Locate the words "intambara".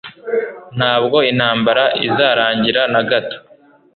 1.31-1.83